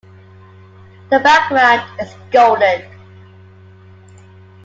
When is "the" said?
1.11-1.19